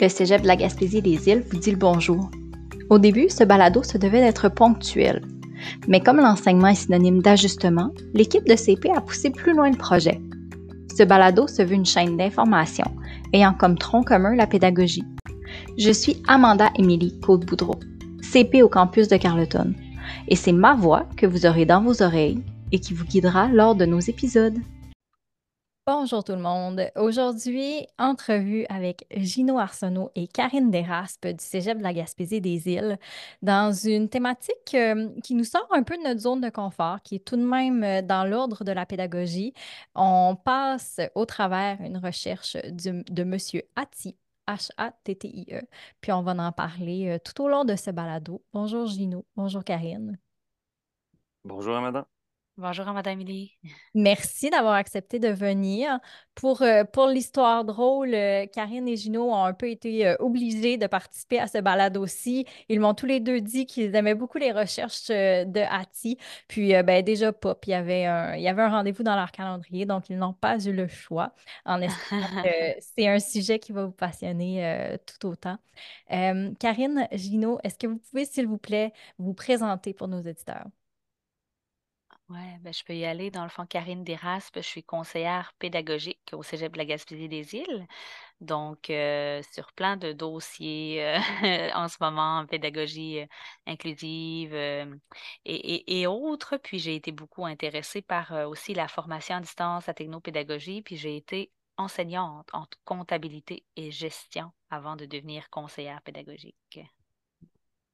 [0.00, 2.28] Le Cégep de la Gaspésie des Îles vous dit le bonjour.
[2.90, 5.22] Au début, ce balado se devait d'être ponctuel.
[5.86, 10.20] Mais comme l'enseignement est synonyme d'ajustement, l'équipe de CP a poussé plus loin le projet.
[10.96, 12.86] Ce balado se veut une chaîne d'information
[13.32, 15.04] ayant comme tronc commun la pédagogie.
[15.78, 17.78] Je suis Amanda Émilie Côte-Boudreau,
[18.20, 19.74] CP au campus de Carleton,
[20.26, 22.42] et c'est ma voix que vous aurez dans vos oreilles
[22.72, 24.58] et qui vous guidera lors de nos épisodes.
[25.86, 26.80] Bonjour tout le monde.
[26.96, 32.98] Aujourd'hui, entrevue avec Gino Arsenault et Karine Desraspes du Cégep de la Gaspésie des Îles
[33.42, 37.16] dans une thématique euh, qui nous sort un peu de notre zone de confort, qui
[37.16, 39.52] est tout de même euh, dans l'ordre de la pédagogie.
[39.94, 43.36] On passe au travers une recherche de M.
[43.76, 44.16] Atti,
[44.48, 45.60] H-A-T-T-I-E,
[46.00, 48.42] puis on va en parler euh, tout au long de ce balado.
[48.54, 50.18] Bonjour Gino, bonjour Karine.
[51.44, 52.06] Bonjour Amanda.
[52.56, 53.58] Bonjour, Madame Émilie.
[53.96, 55.98] Merci d'avoir accepté de venir.
[56.36, 60.76] Pour, euh, pour l'histoire drôle, euh, Karine et Gino ont un peu été euh, obligés
[60.76, 62.46] de participer à ce balade aussi.
[62.68, 66.16] Ils m'ont tous les deux dit qu'ils aimaient beaucoup les recherches de Hattie.
[66.46, 69.32] Puis, ben, déjà, pop, il y avait un, il y avait un rendez-vous dans leur
[69.32, 73.72] calendrier, donc ils n'ont pas eu le choix, en espérant que c'est un sujet qui
[73.72, 75.58] va vous passionner tout autant.
[76.08, 80.66] Karine, Gino, est-ce que vous pouvez, s'il vous plaît, vous présenter pour nos éditeurs?
[82.34, 83.30] Oui, ben, je peux y aller.
[83.30, 87.54] Dans le fond, Karine Desraspes, je suis conseillère pédagogique au Cégep de la Gaspésie des
[87.54, 87.86] Îles.
[88.40, 91.18] Donc, euh, sur plein de dossiers euh,
[91.74, 93.26] en ce moment, en pédagogie euh,
[93.66, 94.54] inclusive
[95.44, 96.56] et, et- autres.
[96.58, 100.82] Puis, j'ai été beaucoup intéressée par aussi la formation à distance, la technopédagogie.
[100.82, 106.80] Puis, j'ai été enseignante en comptabilité et gestion avant de devenir conseillère pédagogique.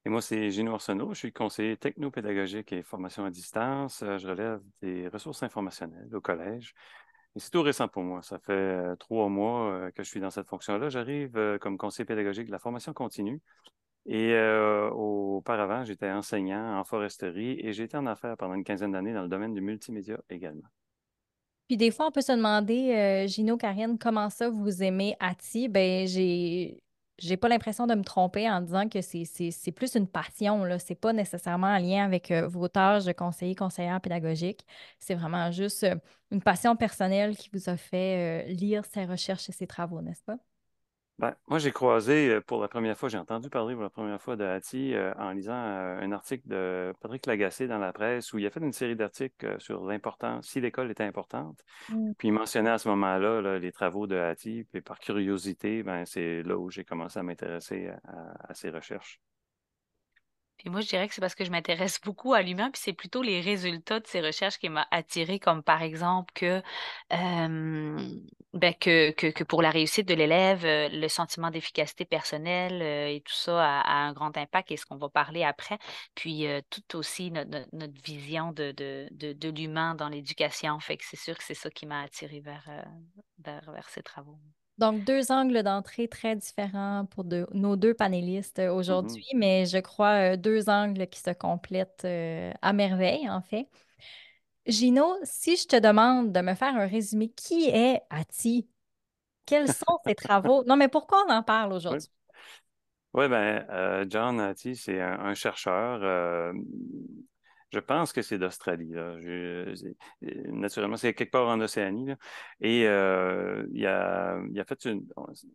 [0.07, 1.13] Et moi, c'est Gino Arsenault.
[1.13, 4.03] Je suis conseiller technopédagogique et formation à distance.
[4.03, 6.75] Euh, je relève des ressources informationnelles au collège.
[7.37, 8.23] Et c'est tout récent pour moi.
[8.23, 10.89] Ça fait euh, trois mois euh, que je suis dans cette fonction-là.
[10.89, 13.41] J'arrive comme conseiller pédagogique de la formation continue.
[14.07, 14.35] Et
[14.91, 19.23] auparavant, j'étais enseignant en foresterie et j'ai été en affaires pendant une quinzaine d'années dans
[19.23, 20.67] le domaine du multimédia également.
[21.69, 25.69] Puis des fois, on peut se demander, Gino, Karine, comment ça vous aimez Ati?
[25.69, 26.83] Ben, j'ai
[27.21, 30.65] j'ai pas l'impression de me tromper en disant que c'est plus une passion.
[30.79, 34.67] Ce n'est pas nécessairement en lien avec euh, vos tâches de conseiller, conseillère pédagogique.
[34.99, 35.97] C'est vraiment juste euh,
[36.31, 40.25] une passion personnelle qui vous a fait euh, lire ses recherches et ses travaux, n'est-ce
[40.25, 40.37] pas?
[41.21, 44.23] Ben, moi, j'ai croisé euh, pour la première fois, j'ai entendu parler pour la première
[44.23, 48.33] fois de Hattie euh, en lisant euh, un article de Patrick Lagacé dans la presse
[48.33, 51.63] où il a fait une série d'articles sur l'importance, si l'école était importante.
[51.91, 52.13] Mm.
[52.17, 54.65] Puis il mentionnait à ce moment-là les travaux de Hattie.
[54.73, 57.91] Puis par curiosité, ben, c'est là où j'ai commencé à m'intéresser
[58.49, 59.21] à, ses recherches.
[60.61, 62.93] Puis moi, je dirais que c'est parce que je m'intéresse beaucoup à l'humain, puis c'est
[62.93, 66.63] plutôt les résultats de ces recherches qui m'ont attiré, comme par exemple que,
[67.11, 73.81] ben que, que, pour la réussite de l'élève, le sentiment d'efficacité personnelle et tout ça
[73.81, 75.79] a, un grand impact, et ce qu'on va parler après.
[76.15, 80.79] Puis tout aussi notre, notre vision de, de, de, de l'humain dans l'éducation.
[80.81, 82.69] Fait que c'est sûr que c'est ça qui m'a attiré vers,
[83.39, 84.39] vers, vers ces travaux.
[84.81, 89.39] Donc, deux angles d'entrée très différents pour nos deux panélistes euh, aujourd'hui, mm-hmm.
[89.39, 93.69] mais je crois euh, deux angles qui se complètent euh, à merveille, en fait.
[94.67, 98.71] Gino, si je te demande de me faire un résumé, qui est Ati?
[99.45, 100.65] Quels sont ses travaux?
[100.65, 102.09] Non, mais pourquoi on en parle aujourd'hui?
[103.13, 106.55] Oui, ben, John Ati, c'est un, chercheur
[107.73, 108.93] je pense que c'est d'Australie.
[110.47, 112.13] Naturellement, c'est quelque part en Océanie.
[112.61, 115.07] Et euh, il, a, il, a, fait une,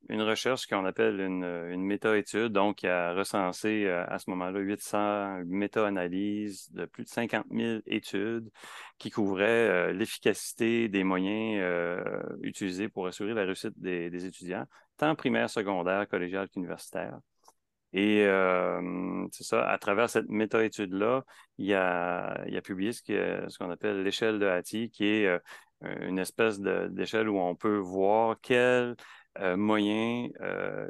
[0.09, 2.53] une recherche qu'on appelle une, une méta-étude.
[2.53, 7.80] Donc, il a recensé euh, à ce moment-là 800 méta-analyses de plus de 50 000
[7.86, 8.50] études
[8.97, 11.26] qui couvraient euh, l'efficacité des moyens
[12.42, 14.66] utilisés pour assurer la réussite des, des étudiants,
[14.97, 17.20] tant primaire, secondaire, collégial qu'universitaire.
[17.98, 18.28] Et
[19.32, 21.24] c'est ça, à travers cette méta-étude-là,
[21.58, 25.40] il a, il a publié ce, qu'on appelle l'échelle de Hattie, qui est
[25.82, 28.97] une espèce d'échelle où on peut voir quel
[29.40, 30.28] moyen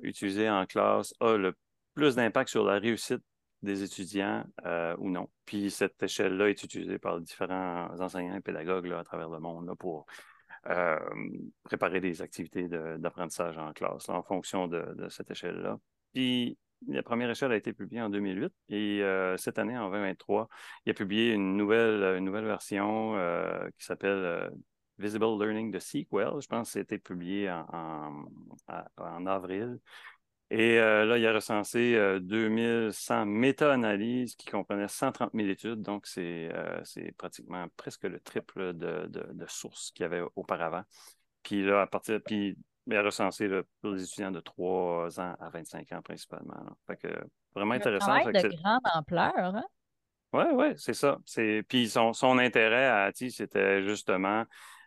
[0.02, 1.54] utilisé en classe a le
[1.94, 3.22] plus d'impact sur la réussite
[3.62, 4.44] des étudiants
[4.98, 5.30] ou non.
[5.46, 10.08] Puis cette échelle-là est utilisée par différents enseignants et pédagogues à travers le monde pour
[11.62, 12.68] préparer des activités
[12.98, 15.78] d'apprentissage en classe en fonction de, de cette échelle-là.
[16.12, 20.48] Puis la première échelle a été publiée en 2008 et euh, cette année, en 2023,
[20.86, 24.51] il a publié une nouvelle, euh, une nouvelle version euh, qui s'appelle
[24.98, 26.30] Visible Learning de Sequel.
[26.39, 28.25] Je pense que c'était publié en,
[28.98, 29.80] en, avril.
[30.51, 35.81] Et là, il a recensé 2100 méta-analyses qui comprenaient 130 000 études.
[35.81, 36.51] Donc, c'est
[37.18, 40.83] pratiquement presque le triple de, de, de sources qu'il y avait auparavant.
[41.44, 43.50] Puis là, à partir, puis mais recensé
[43.82, 46.56] pour les étudiants de 3 ans à 25 ans principalement.
[46.88, 47.08] Fait que,
[47.56, 48.12] vraiment intéressant.
[48.12, 49.34] Un travail de grande ampleur.
[49.38, 49.66] Hein?
[50.34, 51.18] Oui, oui, c'est ça.
[51.68, 54.46] Puis son, son intérêt à Ati, c'était justement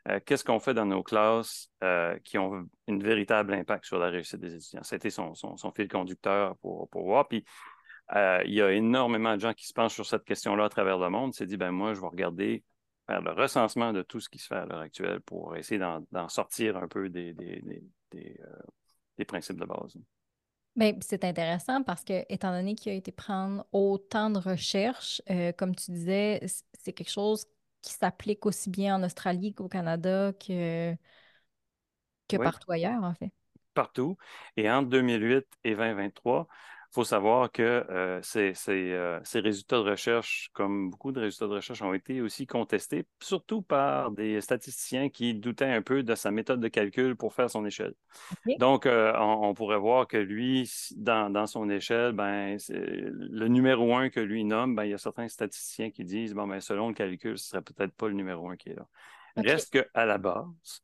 [0.09, 4.09] euh, qu'est-ce qu'on fait dans nos classes euh, qui ont un véritable impact sur la
[4.09, 4.83] réussite des étudiants?
[4.83, 7.29] C'était son, son, son, fil conducteur pour, pour voir.
[7.29, 7.45] Puis
[8.15, 10.99] euh, il y a énormément de gens qui se penchent sur cette question-là à travers
[10.99, 11.35] le monde.
[11.35, 12.65] s'est dit, ben moi, je vais regarder
[13.09, 16.29] faire le recensement de tout ce qui se fait à l'heure actuelle pour essayer d'en
[16.29, 19.97] sortir un peu des, des, des, principes de base.
[20.77, 25.23] Bien, c'est intéressant parce que, étant donné qu'il a été prendre autant de recherches,
[25.57, 26.41] comme tu disais,
[26.79, 27.47] c'est quelque chose
[27.81, 30.95] qui s'applique aussi bien en Australie qu'au Canada que,
[32.29, 33.33] que partout ailleurs, en fait.
[33.73, 34.17] Partout.
[34.57, 36.47] Et entre 2008 et 2023,
[36.91, 41.53] il faut savoir que euh, euh, ces, résultats de recherche, comme beaucoup de résultats de
[41.53, 46.31] recherche, ont été aussi contestés, surtout par des statisticiens qui doutaient un peu de sa
[46.31, 47.93] méthode de calcul pour faire son échelle.
[48.59, 54.21] Donc, euh, on, pourrait voir que lui, dans, son échelle, ben, le numéro un que
[54.21, 57.37] lui nomme, ben, il y a certains statisticiens qui disent, bon, ben, selon le calcul,
[57.37, 58.87] ce ne serait peut-être pas le numéro un qui est là.
[59.37, 60.83] Reste qu'à la base,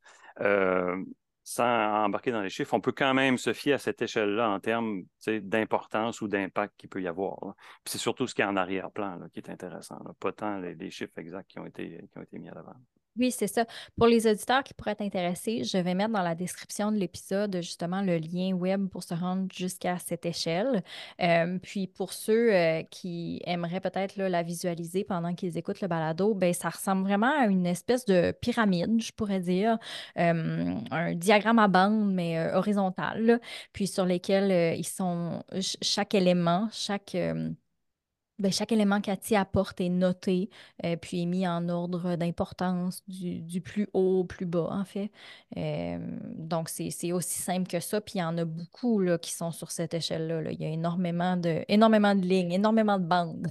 [1.44, 4.61] sans embarquer dans les chiffres, on peut quand même se fier à cette échelle-là en
[4.61, 7.55] termes d'importance ou d'impact qu'il peut y avoir.
[7.85, 11.50] C'est surtout ce qui est en arrière-plan qui est intéressant, pas tant les, chiffres exacts
[11.50, 12.75] qui ont été mis à l'avant.
[13.17, 13.65] Oui, c'est ça.
[13.97, 17.59] Pour les auditeurs qui pourraient être intéressés, je vais mettre dans la description de l'épisode
[17.63, 20.83] justement le lien web pour se rendre jusqu'à cette échelle.
[21.23, 26.35] Euh, puis pour ceux euh, qui aimeraient peut-être la visualiser pendant qu'ils écoutent le balado,
[26.35, 29.79] ben ça ressemble vraiment à une espèce de pyramide, je pourrais dire,
[30.19, 33.41] euh, un diagramme à bande mais horizontal,
[33.73, 35.45] puis sur lesquels ils sont
[35.83, 37.17] chaque élément, chaque
[38.39, 40.51] ben, chaque élément qu'Ati apporte est noté,
[40.85, 45.11] euh, puis est mis en ordre d'importance du, plus haut au plus bas, en fait.
[45.57, 45.99] Euh,
[46.37, 48.01] donc, c'est aussi simple que ça.
[48.01, 50.51] Puis il y en a beaucoup là, qui sont sur cette échelle-là.
[50.51, 53.47] Il y a énormément de, énormément de lignes, énormément de bandes.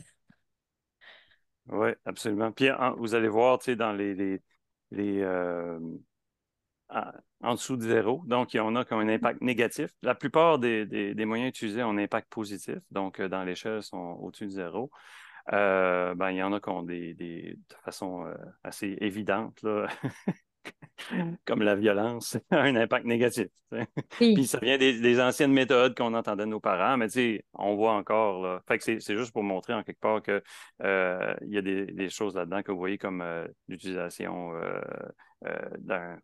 [1.70, 2.52] Oui, absolument.
[2.52, 4.14] Puis vous allez voir, tu sais, dans les,
[4.92, 5.80] les, euh,
[7.42, 8.24] en dessous de zéro.
[8.26, 9.92] Donc, il y en a ont un impact négatif.
[10.02, 12.78] La plupart des, moyens utilisés ont un impact positif.
[12.92, 14.92] Donc, euh, dans l'échelle, sont au-dessus de zéro.
[15.52, 19.60] Euh, ben, il y en a qui ont des, de façon euh, assez évidente,
[21.46, 23.48] comme la violence, un impact négatif.
[24.12, 27.08] Puis ça vient des, anciennes méthodes qu'on entendait de nos parents, mais
[27.56, 28.62] on voit encore.
[28.68, 30.42] Fait que c'est juste pour montrer en quelque part qu'il
[30.80, 33.22] y a des, choses là-dedans que vous voyez comme
[33.68, 34.54] l'utilisation
[35.80, 36.18] d'un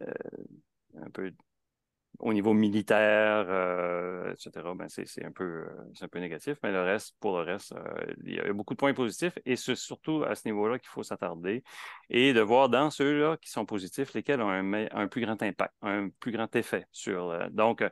[0.00, 1.32] un peu
[2.18, 6.56] au niveau militaire, euh, etc., ben c'est un, peu, euh, un peu négatif.
[6.62, 7.74] Mais le reste, pour le reste,
[8.24, 11.02] il y a beaucoup de points positifs et c'est surtout à ce niveau-là qu'il faut
[11.02, 11.64] s'attarder
[12.10, 16.10] et de voir dans ceux-là qui sont positifs, lesquels ont un, plus grand impact, un
[16.20, 17.50] plus grand effet sur.
[17.50, 17.84] donc,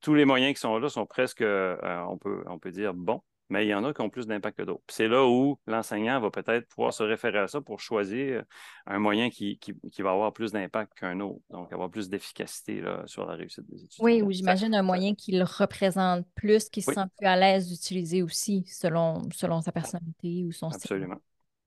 [0.00, 3.22] tous les moyens qui sont là sont presque, on, peut, on peut dire, bons
[3.54, 4.82] mais il y en a qui ont plus d'impact que d'autres.
[4.88, 8.42] C'est là où l'enseignant va peut-être pouvoir se référer à ça pour choisir
[8.84, 9.60] un moyen qui,
[10.00, 14.04] va avoir plus d'impact qu'un autre, donc avoir plus d'efficacité sur la réussite des étudiants.
[14.04, 17.68] Oui, ou j'imagine un moyen qui le représente plus, qui se sent plus à l'aise
[17.68, 20.82] d'utiliser aussi selon, selon sa personnalité ou son style.
[20.82, 21.20] Absolument.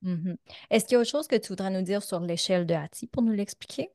[0.03, 0.35] Mm-hmm.
[0.69, 3.07] Est-ce qu'il y a autre chose que tu voudrais nous dire sur l'échelle de Hattie
[3.07, 3.89] pour nous l'expliquer?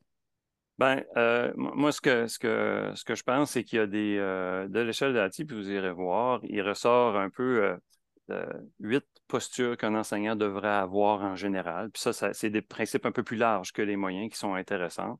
[0.78, 3.86] Ben, euh, moi, ce que, ce, que, ce que je pense, c'est qu'il y a
[3.86, 4.16] des.
[4.18, 7.76] Euh, de l'échelle de puis vous irez voir, il ressort un peu euh,
[8.80, 11.90] huit postures qu'un enseignant devrait avoir en général.
[11.90, 14.54] Puis ça, ça c'est des principes un peu plus larges que les moyens qui sont
[14.54, 15.18] intéressants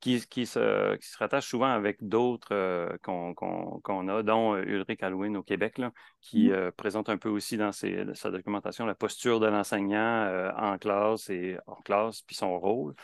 [0.00, 5.02] qui, qui, se, qui se rattache souvent avec d'autres euh, qu'on a, dont euh, Ulrich
[5.02, 6.52] Halloween au Québec, là, qui mmh.
[6.52, 11.28] euh, présente un peu aussi dans ses, sa documentation la posture de l'enseignant en classe
[11.28, 12.94] et hors classe, puis son rôle.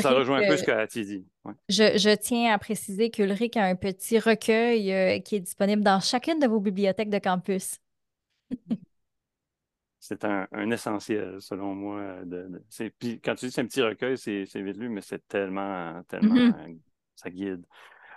[0.00, 1.26] ça rejoint un peu ce que Hattie dit.
[1.68, 6.38] Je, je, tiens à préciser qu'Ulrich a un petit recueil qui est disponible dans chacune
[6.38, 7.78] de vos bibliothèques de campus.
[10.20, 12.24] c'est un, essentiel, selon moi.
[12.24, 12.62] De,
[12.98, 16.34] puis quand tu dis c'est un petit recueil, c'est vite lu, mais c'est tellement, tellement,
[16.34, 16.78] mm-hmm.
[17.16, 17.64] ça guide.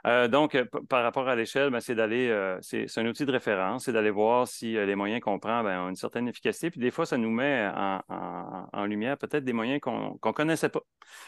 [0.05, 3.31] Euh, donc, euh, par rapport à l'échelle, ben, c'est d'aller, euh, c'est un outil de
[3.31, 6.69] référence, c'est d'aller voir si les moyens qu'on prend ben, ont une certaine efficacité.
[6.69, 10.81] Puis des fois, ça nous met en, lumière peut-être des moyens qu'on ne connaissait pas,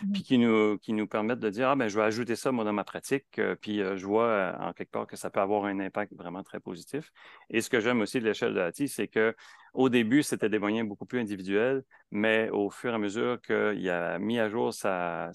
[0.03, 2.51] mmh puis qui nous, qui nous permettent de dire, ah ben, je vais ajouter ça,
[2.51, 5.79] moi, dans ma pratique, puis je vois en quelque part que ça peut avoir un
[5.79, 7.11] impact vraiment très positif.
[7.49, 9.35] Et ce que j'aime aussi de l'échelle de Hattie, c'est que
[9.77, 13.89] au début, c'était des moyens beaucoup plus individuels, mais au fur et à mesure qu'il
[13.91, 15.29] a mis à jour sa,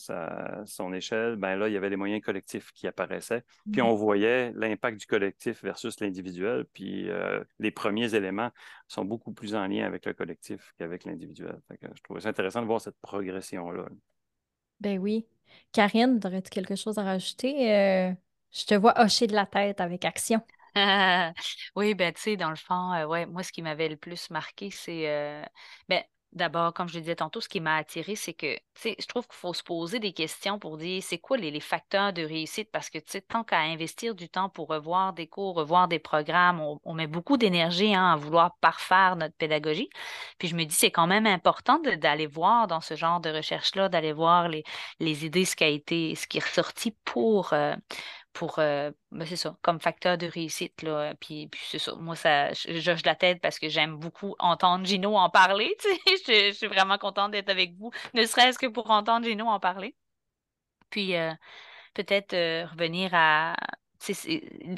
[0.67, 3.32] son échelle, ben là, il y avait les moyens collectifs qui apparaissaient.
[3.71, 3.85] Puis mmh.
[3.85, 6.67] on voyait l'impact du collectif versus l'individuel.
[6.73, 8.51] Puis euh, les premiers éléments
[8.89, 11.59] sont beaucoup plus en lien avec le collectif qu'avec l'individuel.
[11.81, 13.87] Je trouvais ça intéressant de voir cette progression-là.
[14.81, 15.27] Ben oui.
[15.73, 17.73] Karine, aurais-tu quelque chose à rajouter?
[17.73, 18.12] Euh?
[18.53, 20.41] Je te vois hocher de la tête avec action.
[21.77, 24.31] oui, ben tu sais, dans le fond, euh, ouais, moi, ce qui m'avait le plus
[24.31, 25.45] marqué, c'est euh,
[25.89, 29.27] ben, D'abord, comme je le disais tantôt, ce qui m'a attiré, c'est que, je trouve
[29.27, 32.71] qu'il faut se poser des questions pour dire c'est quoi les, facteurs de réussite?
[32.73, 36.95] Parce que, tant qu'à investir du temps pour revoir des cours, revoir des programmes, on,
[36.95, 39.91] met beaucoup d'énergie hein, à vouloir parfaire notre pédagogie.
[40.39, 43.91] Puis je me dis, c'est quand même important d'aller voir dans ce genre de recherche-là,
[43.91, 44.65] d'aller voir les,
[45.01, 47.77] les idées, ce qui a été, ce qui est ressorti pour, euh,
[48.33, 50.83] pour, euh, ben, c'est ça, comme facteur de réussite.
[50.83, 51.15] Là.
[51.21, 55.31] Puis, c'est ça, moi, ça, je, la tête parce que j'aime beaucoup entendre Gino en
[55.31, 55.77] parler.
[56.07, 59.61] je, je, suis vraiment contente d'être avec vous, ne serait-ce que pour entendre Gino en
[59.61, 59.95] parler.
[60.91, 61.33] Puis, euh,
[61.95, 63.57] peut-être euh, revenir à,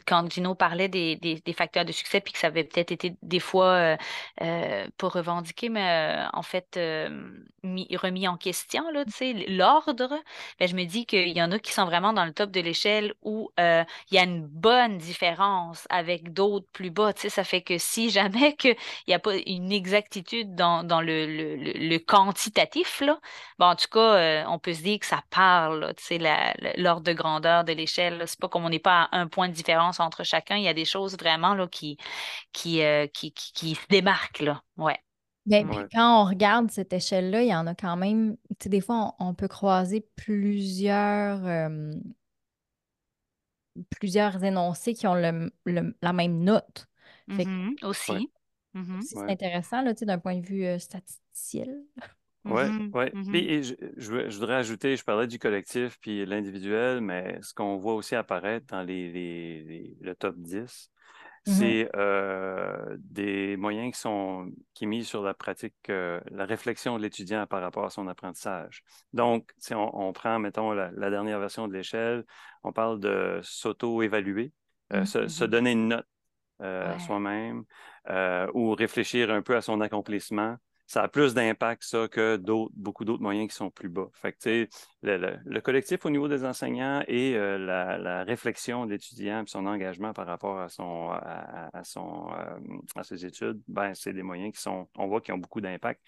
[0.06, 3.66] quand Gino parlait des, facteurs de succès, puis que ça avait peut-être été des fois
[3.66, 3.96] euh,
[4.42, 6.78] euh pas revendiqué, mais euh, en fait
[7.96, 9.04] remis en question, là,
[9.48, 10.10] l'ordre,
[10.58, 12.60] ben, je me dis qu'il y en a qui sont vraiment dans le top de
[12.60, 17.12] l'échelle où il y a une bonne différence avec d'autres plus bas.
[17.16, 18.76] Ça fait que si jamais il
[19.08, 23.18] n'y a pas une exactitude dans, le, quantitatif, là,
[23.58, 25.94] bon, en tout cas, on peut se dire que ça parle,
[26.76, 28.22] l'ordre de grandeur de l'échelle.
[28.26, 30.56] C'est pas comme on n'est pas un point de différence entre chacun.
[30.56, 31.96] Il y a des choses vraiment là, qui,
[32.52, 34.40] qui, euh, qui, qui, se démarquent.
[34.40, 34.62] Là.
[34.76, 34.98] Ouais.
[35.46, 38.80] Ben, quand on regarde cette échelle-là, il y en a quand même, tu sais, des
[38.80, 41.92] fois, on, peut croiser plusieurs, euh,
[43.90, 46.86] plusieurs énoncés qui ont le, la même note.
[47.28, 47.84] Mm-hmm.
[47.84, 48.30] Aussi.
[48.74, 49.02] Mm-hmm.
[49.02, 51.68] C'est intéressant, là, tu sais, d'un point de vue euh, statistique.
[52.44, 53.10] Oui, oui.
[53.30, 53.62] Puis
[53.96, 58.66] je, voudrais ajouter, je parlais du collectif puis l'individuel, mais ce qu'on voit aussi apparaître
[58.66, 60.90] dans les, les, le top 10,
[61.46, 66.96] mmh c'est euh, des moyens qui sont qui mis sur la pratique, euh, la réflexion
[66.96, 68.82] de l'étudiant par rapport à son apprentissage.
[69.12, 72.24] Donc, si on, prend, mettons, la, dernière version de l'échelle,
[72.62, 74.52] on parle de s'auto-évaluer,
[74.92, 76.06] euh, mmh se, donner une note
[77.00, 77.64] soi-même
[78.54, 83.04] ou réfléchir un peu à son accomplissement ça a plus d'impact, ça, que d'autres, beaucoup
[83.04, 84.08] d'autres moyens qui sont plus bas.
[84.12, 84.68] Fait que,
[85.02, 89.66] le, le, collectif au niveau des enseignants et euh, la, réflexion de l'étudiant et son
[89.66, 91.68] engagement par rapport à, son, euh,
[92.96, 96.02] à ses études, ben, c'est des moyens qui sont, on voit, qui ont beaucoup d'impact.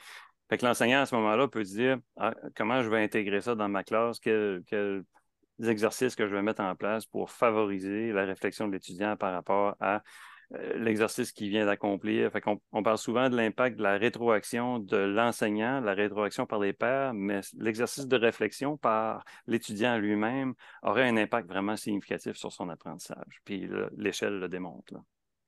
[0.48, 3.68] Fait que l'enseignant, à ce moment-là, peut dire ah, comment je vais intégrer ça dans
[3.68, 5.02] ma classe, quels
[5.62, 9.74] exercices que je vais mettre en place pour favoriser la réflexion de l'étudiant par rapport
[9.80, 10.02] à
[10.50, 12.30] l'exercice qu'il vient d'accomplir.
[12.72, 17.14] On parle souvent de l'impact de la rétroaction de l'enseignant, la rétroaction par les pairs,
[17.14, 23.40] mais l'exercice de réflexion par l'étudiant lui-même aurait un impact vraiment significatif sur son apprentissage.
[23.44, 24.94] Puis l'échelle le démontre.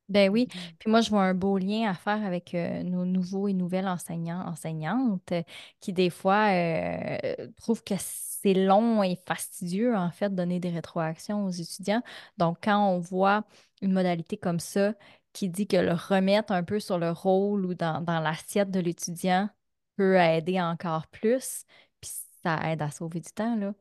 [0.09, 0.47] Ben oui.
[0.47, 0.75] Mm-hmm.
[0.79, 3.88] Puis moi, je vois un beau lien à faire avec euh, nos nouveaux et nouvelles
[3.88, 5.33] enseignants, enseignantes
[5.81, 10.71] qui, des fois, euh, trouvent que c'est long et fastidieux, en fait, de donner des
[10.71, 12.03] rétroactions aux étudiants.
[12.38, 13.45] Donc, quand on voit
[13.83, 14.95] une modalité comme ça
[15.33, 19.50] qui dit que le remettre un peu sur le rôle ou dans, l'assiette de l'étudiant
[19.97, 21.65] peut aider encore plus,
[22.00, 22.11] puis
[22.43, 23.75] ça aide à sauver du temps, là.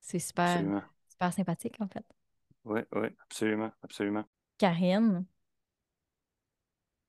[0.00, 0.62] C'est super,
[1.08, 2.04] super sympathique, en fait.
[2.64, 4.24] Oui, oui, absolument, absolument.
[4.58, 5.26] Karine,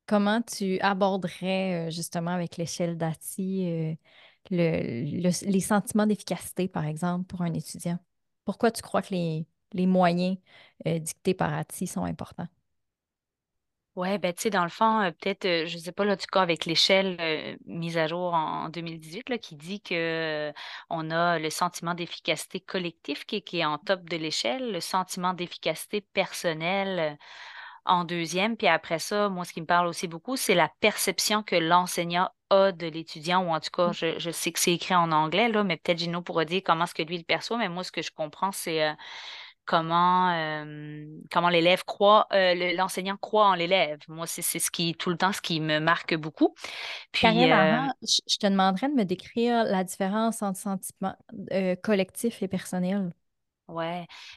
[0.06, 3.96] comment tu aborderais euh, justement avec l'échelle d'ATI euh,
[4.52, 8.00] les sentiments d'efficacité, par exemple, pour un étudiant?
[8.46, 10.38] Pourquoi tu crois que les, les moyens
[10.88, 12.48] euh, dictés par ATI sont importants?
[13.96, 16.16] Oui, ben, tu sais, dans le fond, euh, peut-être, euh, je ne sais pas, là,
[16.16, 20.54] du cas, avec l'échelle mise à jour en, 2018, là, qui dit que
[20.90, 25.34] on a le sentiment d'efficacité collectif qui, qui, est en top de l'échelle, le sentiment
[25.34, 27.18] d'efficacité personnelle
[27.86, 31.44] en deuxième, puis après ça, moi, ce qui me parle aussi beaucoup, c'est la perception
[31.44, 34.20] que l'enseignant a de l'étudiant, ou en tout cas, mmh.
[34.20, 36.94] je, sais que c'est écrit en anglais, là, mais peut-être Gino pourra dire comment est-ce
[36.94, 38.96] que lui le perçoit, mais moi, ce que je comprends, c'est
[39.70, 44.00] comment, euh, comment l'élève croit, euh, l'enseignant croit en l'élève.
[44.08, 46.56] Moi, c'est ce qui, tout le temps, ce qui me marque beaucoup.
[47.12, 51.16] Puis, euh, je te demanderais de me décrire la différence entre sentiment
[51.84, 53.12] collectif et personnel.
[53.70, 53.86] Oui.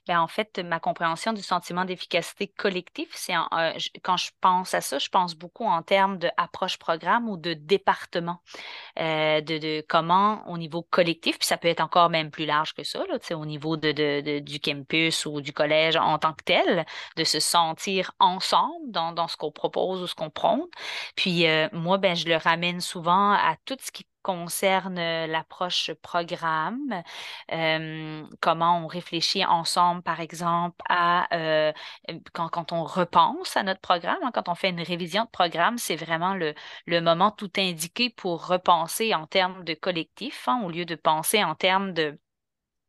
[0.07, 3.33] Ben, en fait, ma compréhension du sentiment d'efficacité collectif, c'est
[4.03, 8.43] quand je pense à ça, je pense beaucoup en termes d'approche programme ou de département,
[8.97, 12.85] de, de, comment au niveau collectif, puis ça peut être encore même plus large que
[12.85, 16.85] ça, là, au niveau de, de, du campus ou du collège en tant que tel,
[17.17, 20.67] de se sentir ensemble dans, dans ce qu'on propose ou ce qu'on prône.
[21.17, 27.03] Puis moi, ben, je le ramène souvent à tout ce qui concerne l'approche programme,
[28.41, 31.29] comment on réfléchit ensemble, par exemple, à
[32.33, 35.97] quand, on repense à notre programme, hein, quand on fait une révision de programme, c'est
[35.97, 36.55] vraiment le,
[37.01, 41.55] moment tout indiqué pour repenser en termes de collectif, hein, au lieu de penser en
[41.55, 42.19] termes de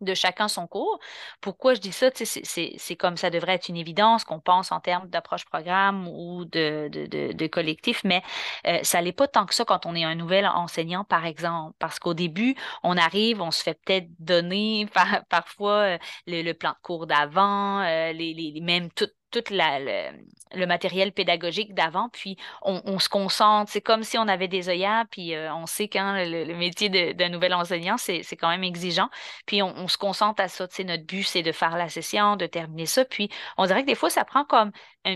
[0.03, 0.99] de chacun son cours.
[1.41, 2.09] Pourquoi je dis ça?
[2.13, 7.47] C'est comme ça devrait être une évidence qu'on pense en termes d'approche programme ou de,
[7.47, 8.23] collectif, mais
[8.67, 11.75] euh, ça n'est pas tant que ça quand on est un nouvel enseignant, par exemple,
[11.79, 14.87] parce qu'au début, on arrive, on se fait peut-être donner
[15.29, 18.89] parfois euh, le, plan de cours d'avant, euh, les, les, même
[19.33, 23.71] tout le, matériel pédagogique d'avant, puis on, se concentre.
[23.71, 27.29] C'est comme si on avait des œillères, puis euh, on sait quand le, métier d'un
[27.29, 29.09] nouvel enseignant, c'est quand même exigeant.
[29.45, 30.67] Puis on, se concentre à ça.
[30.85, 33.03] Notre but, c'est de faire la session, de terminer ça.
[33.03, 34.71] Puis on dirait que des fois, ça prend comme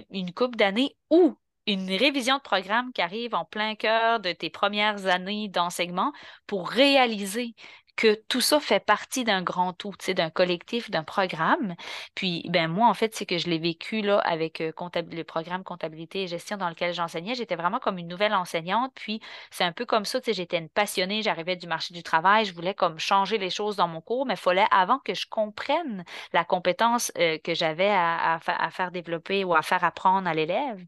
[0.09, 4.49] une couple d'années ou une révision de programme qui arrive en plein cœur de tes
[4.49, 6.13] premières années d'enseignement
[6.47, 7.53] pour réaliser
[7.97, 11.75] que tout ça fait partie d'un grand tout, d'un collectif, d'un programme.
[12.15, 14.71] Puis, ben moi, en fait, c'est que je l'ai vécu là avec euh,
[15.11, 17.35] le programme comptabilité et gestion dans lequel j'enseignais.
[17.35, 18.91] J'étais vraiment comme une nouvelle enseignante.
[18.95, 19.19] Puis,
[19.51, 21.23] c'est un peu comme ça, j'étais une passionnée.
[21.23, 22.45] J'arrivais du marché du travail.
[22.45, 25.25] Je voulais comme changer les choses dans mon cours, mais il fallait avant que je
[25.27, 28.39] comprenne la compétence euh, que j'avais à,
[28.71, 30.79] faire développer ou à faire apprendre à l'élève.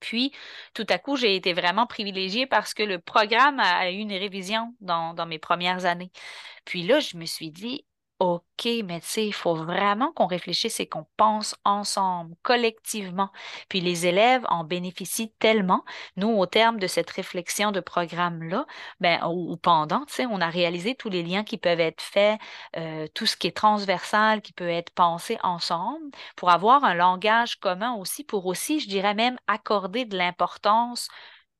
[0.00, 0.32] Puis,
[0.74, 4.74] tout à coup, j'ai été vraiment privilégiée parce que le programme a, eu une révision
[4.80, 6.10] dans, mes premières années.
[6.64, 7.84] Puis là, je me suis dit,
[8.20, 13.30] OK, mais tu sais, il faut vraiment qu'on réfléchisse et qu'on pense ensemble, collectivement.
[13.68, 15.84] Puis les élèves en bénéficient tellement.
[16.16, 18.66] Nous, au terme de cette réflexion de programme-là,
[18.98, 22.40] ben, ou, pendant, tu sais, on a réalisé tous les liens qui peuvent être faits,
[22.76, 27.54] euh, tout ce qui est transversal, qui peut être pensé ensemble, pour avoir un langage
[27.60, 31.08] commun aussi, pour aussi, je dirais même, accorder de l'importance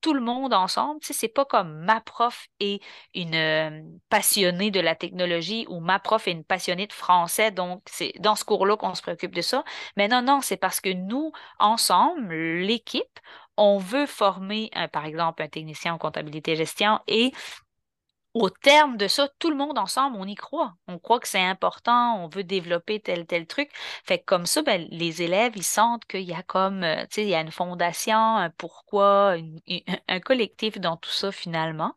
[0.00, 1.00] tout le monde ensemble.
[1.02, 2.80] C'est pas comme ma prof est
[3.14, 7.82] une euh, passionnée de la technologie ou ma prof est une passionnée de français, donc
[7.90, 9.64] c'est dans ce cours-là qu'on se préoccupe de ça.
[9.96, 13.20] Mais non, non, c'est parce que nous, ensemble, l'équipe,
[13.56, 17.32] on veut former, par exemple, un technicien en comptabilité et gestion et
[18.34, 20.74] au terme de ça, tout le monde ensemble, on y croit.
[20.86, 23.70] On croit que c'est important, on veut développer tel, tel truc.
[24.04, 27.16] Fait que comme ça, ben, les élèves, ils sentent qu'il y a comme, euh, tu
[27.16, 29.36] sais, il y a une fondation, un pourquoi,
[30.08, 31.94] un collectif dans tout ça finalement.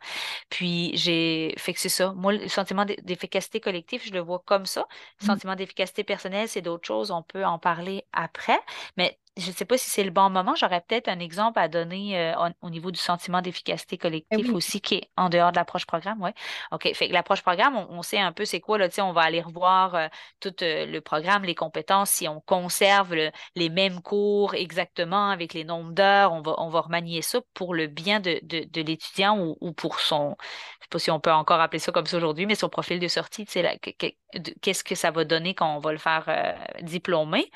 [0.50, 2.14] Puis j'ai, fait que c'est ça.
[2.14, 4.86] Moi, le sentiment d'efficacité collective, je le vois comme ça.
[5.20, 5.28] Le mmh.
[5.28, 7.12] sentiment d'efficacité personnelle, c'est d'autres choses.
[7.12, 8.60] On peut en parler après.
[8.98, 10.56] Mais je ne sais pas si c'est le bon moment.
[10.56, 14.82] J'aurais peut-être un exemple à donner euh, au, niveau du sentiment d'efficacité ben collective aussi,
[14.82, 16.22] qui est en dehors de l'approche programme.
[16.22, 16.34] Ouais.
[16.72, 16.94] OK.
[16.94, 18.78] Fait que l'approche programme, on, sait un peu c'est quoi.
[18.78, 20.08] Là, on va aller revoir euh,
[20.42, 23.16] tout euh, le programme, les compétences, si on conserve
[23.56, 27.74] les mêmes cours exactement avec les nombres d'heures, on va, on va remanier ça pour
[27.74, 31.32] le bien de, de, l'étudiant ou, pour son, je ne sais pas si on peut
[31.32, 35.24] encore appeler ça comme ça aujourd'hui, mais son profil de sortie, qu'est-ce que ça va
[35.24, 37.50] donner quand on va le faire diplômer.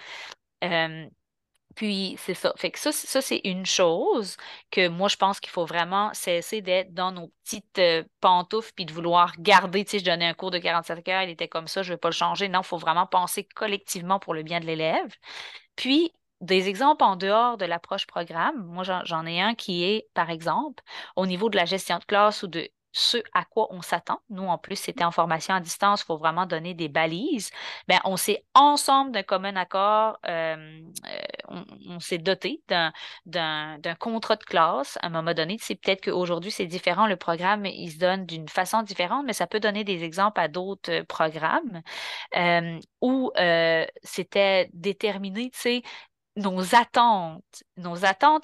[1.76, 2.54] Puis, c'est ça.
[2.58, 4.38] Fait ça c'est une chose
[4.72, 8.86] que moi, je pense qu'il faut vraiment cesser d'être dans nos petites euh, pantoufles puis
[8.86, 9.84] de vouloir garder.
[9.86, 11.96] Tu sais, je donnais un cours de 47 heures, il était comme ça, je ne
[11.96, 12.48] vais pas le changer.
[12.50, 15.14] Non, il faut vraiment penser collectivement pour le bien de l'élève.
[15.76, 20.30] Puis, des exemples en dehors de l'approche programme, moi, j'en ai un qui est, par
[20.30, 20.84] exemple,
[21.16, 24.22] au niveau de la gestion de classe ou de ce à quoi on s'attend.
[24.30, 27.52] Nous, en plus, c'était en formation à distance, il faut vraiment donner des balises.
[27.90, 32.94] Bien, on s'est ensemble d'un commun accord, euh, euh, on, s'est doté d'un
[34.00, 35.58] contrat de classe à un moment donné.
[35.60, 37.06] C'est peut-être qu'aujourd'hui, c'est différent.
[37.06, 40.48] Le programme, il se donne d'une façon différente, mais ça peut donner des exemples à
[40.48, 41.82] d'autres euh, programmes
[43.02, 43.32] où
[44.04, 45.84] c'était déterminé, tu sais,
[46.36, 47.96] nos attentes, nos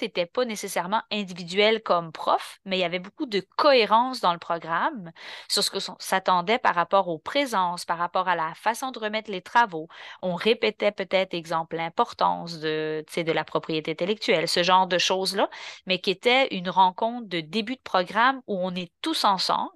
[0.02, 4.40] n'étaient pas nécessairement individuelles comme prof, mais il y avait beaucoup de cohérence dans le
[4.40, 5.12] programme
[5.50, 9.30] sur ce que s'attendait par rapport aux présences, par rapport à la façon de remettre
[9.30, 9.90] les travaux.
[10.22, 15.50] On répétait peut-être, exemple, l'importance de, de la propriété intellectuelle, ce genre de choses-là,
[15.86, 19.72] mais qui était une rencontre de début de programme où on est tous ensemble,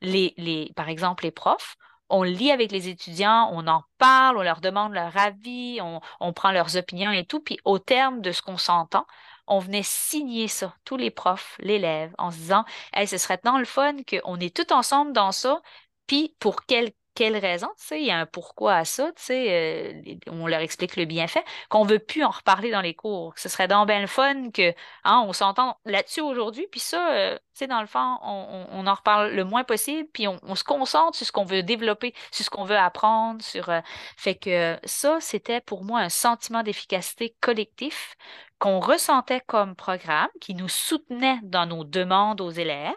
[0.00, 1.76] les, les, par exemple les profs,
[2.10, 5.80] on lit avec les étudiants, on en parle, on leur demande leur avis,
[6.20, 7.40] on, prend leurs opinions et tout.
[7.40, 9.06] Puis au terme de ce qu'on s'entend,
[9.46, 13.58] on venait signer ça, tous les profs, l'élève, en se disant, hey, ce serait tant
[13.58, 15.60] le fun qu'on est tous ensemble dans ça,
[16.06, 19.22] puis pour quel quelle raison, tu sais, il y a un pourquoi à ça, tu
[19.24, 22.94] sais, euh, on leur explique le bienfait, qu'on ne veut plus en reparler dans les
[22.94, 23.32] cours.
[23.36, 27.40] Ce serait donc bien fun que, hein, on s'entend là-dessus aujourd'hui, puis ça, euh, tu
[27.54, 31.26] sais, dans le fond, on, en reparle le moins possible, puis on, se concentre sur
[31.26, 33.68] ce qu'on veut développer, sur ce qu'on veut apprendre, sur...
[33.68, 33.80] Euh,
[34.16, 38.14] fait que ça, c'était pour moi un sentiment d'efficacité collectif
[38.60, 42.94] qu'on ressentait comme programme, qui nous soutenait dans nos demandes aux élèves,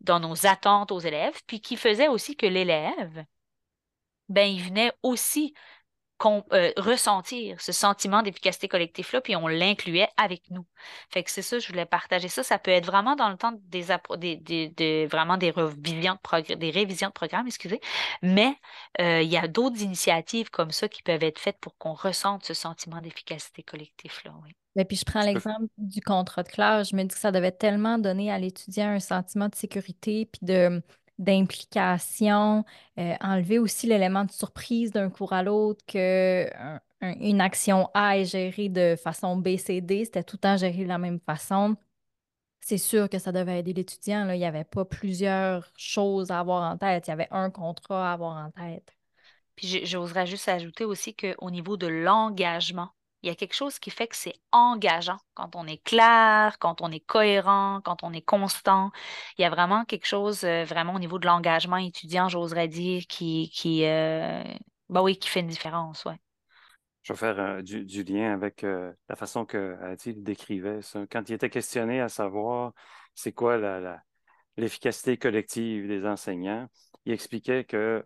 [0.00, 3.26] dans nos attentes aux élèves, puis qui faisait aussi que l'élève
[4.28, 5.54] ben, il venait aussi
[6.24, 10.64] euh, ressentir ce sentiment d'efficacité collective-là, puis on l'incluait avec nous.
[11.10, 12.42] Fait que c'est ça, je voulais partager ça.
[12.42, 17.08] Ça peut être vraiment dans le temps des, des, vraiment des révisions, de des révisions
[17.08, 17.80] de programme, excusez,
[18.22, 18.54] mais
[19.00, 22.44] euh, il y a d'autres initiatives comme ça qui peuvent être faites pour qu'on ressente
[22.44, 24.52] ce sentiment d'efficacité collective-là, oui.
[24.76, 26.90] Et puis je prends l'exemple du contrat de classe.
[26.90, 30.46] Je me dis que ça devait tellement donner à l'étudiant un sentiment de sécurité puis
[30.46, 30.82] de
[31.22, 32.64] d'implication,
[32.98, 36.48] euh, enlever aussi l'élément de surprise d'un cours à l'autre, que
[37.02, 40.84] une action A est gérée de façon B, C, D, c'était tout le temps géré
[40.84, 41.76] de la même façon.
[42.60, 44.28] C'est sûr que ça devait aider l'étudiant.
[44.30, 47.08] Il n'y avait pas plusieurs choses à avoir en tête.
[47.08, 48.96] Il y avait un contrat à avoir en tête.
[49.56, 52.90] Puis j'oserais juste ajouter aussi qu'au niveau de l'engagement,
[53.22, 56.82] il y a quelque chose qui fait que c'est engageant quand on est clair, quand
[56.82, 58.90] on est cohérent, quand on est constant.
[59.38, 63.04] Il y a vraiment quelque chose, euh, vraiment au niveau de l'engagement étudiant, j'oserais dire,
[63.08, 64.42] qui, qui, euh,
[64.88, 66.18] bah oui, qui fait une différence, ouais.
[67.02, 71.04] Je vais faire euh, du, lien avec la façon que Adil décrivait ça.
[71.10, 72.72] Quand il était questionné à savoir
[73.14, 73.58] c'est quoi
[74.56, 76.68] l'efficacité collective des enseignants,
[77.04, 78.04] il expliquait que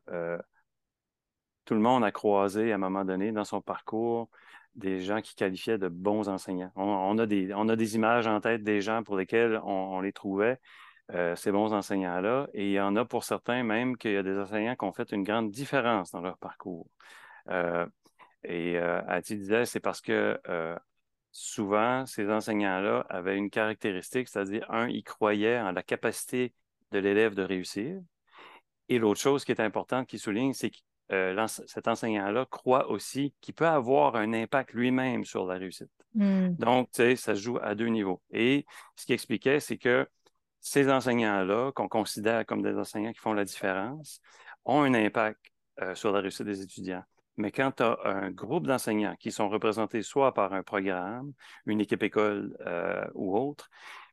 [1.67, 4.31] tout le monde a croisé à un moment donné dans son parcours
[4.77, 6.71] des gens qui qualifiaient de bons enseignants.
[6.77, 10.59] On, a, des, images en tête des gens pour lesquels on, les trouvait,
[11.13, 14.23] euh, ces bons enseignants-là, et il y en a pour certains même qu'il y a
[14.23, 16.89] des enseignants qui ont fait une grande différence dans leur parcours.
[17.49, 17.87] Euh,
[18.45, 20.77] et euh, disait, c'est parce que euh,
[21.33, 26.55] souvent, ces enseignants-là avaient une caractéristique, c'est-à-dire, un, ils croyaient en la capacité
[26.93, 28.01] de l'élève de réussir.
[28.89, 33.33] Et l'autre chose qui est importante, qui souligne, c'est qu'ils euh, cet enseignant-là croit aussi
[33.41, 35.91] qu'il peut avoir un impact lui-même sur la réussite.
[36.15, 36.55] Hmm.
[36.57, 38.21] Donc, tu sais, ça se joue à deux niveaux.
[38.31, 38.67] Et
[38.97, 40.09] ce qu'il expliquait, c'est que
[40.61, 44.21] ces enseignants-là, qu'on considère comme des enseignants qui font la différence,
[44.65, 45.41] ont un impact
[45.81, 47.05] euh, sur la réussite des étudiants.
[47.37, 51.33] Mais quand tu as un groupe d'enseignants qui sont représentés soit par un programme,
[51.67, 53.69] une équipe école euh, ou autre,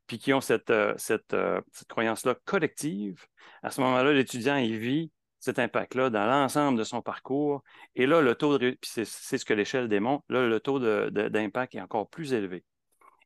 [0.06, 1.34] puis qui ont cette, cette,
[1.72, 3.24] cette croyance-là collective,
[3.62, 5.10] à ce moment-là, l'étudiant, il vit
[5.44, 7.62] cet impact-là dans l'ensemble de son parcours.
[7.96, 11.80] Et là, le taux de c'est ce que l'échelle démontre, là, le taux d'impact est
[11.80, 12.64] encore plus élevé.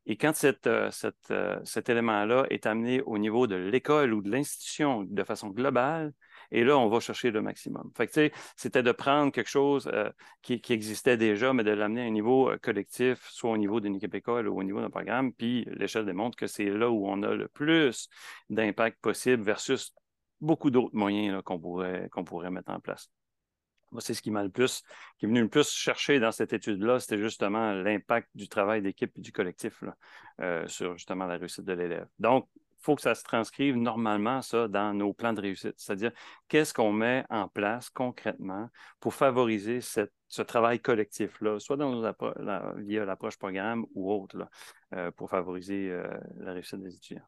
[0.05, 0.89] Et quand cette, euh,
[1.31, 6.13] euh, cet élément-là est amené au niveau de l'école ou de l'institution de façon globale,
[6.51, 7.91] et là, on va chercher le maximum.
[7.95, 10.09] Fait c'était de prendre quelque chose euh,
[10.41, 13.95] qui, qui, existait déjà, mais de l'amener à un niveau collectif, soit au niveau d'une
[13.95, 15.31] équipe école ou au niveau d'un programme.
[15.31, 18.09] Puis l'échelle démontre que c'est là où on a le plus
[18.49, 19.93] d'impact possible versus
[20.41, 23.09] beaucoup d'autres moyens qu'on pourrait, pourrait mettre en place.
[23.91, 24.83] Moi, c'est ce qui m'a le plus,
[25.17, 29.11] qui est venu le plus chercher dans cette étude-là, c'était justement l'impact du travail d'équipe
[29.17, 29.83] et du collectif
[30.41, 32.07] euh, sur justement la réussite de l'élève.
[32.19, 35.73] Donc, il faut que ça se transcrive normalement, ça, dans nos plans de réussite.
[35.75, 36.11] C'est-à-dire,
[36.47, 38.69] qu'est-ce qu'on met en place concrètement
[39.01, 44.47] pour favoriser ce travail collectif-là, soit dans la, via l'approche programme ou autre,
[44.93, 47.27] euh, pour favoriser euh, la réussite des étudiants?